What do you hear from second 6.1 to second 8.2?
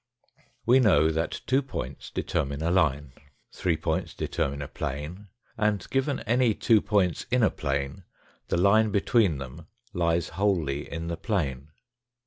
any two points in a plane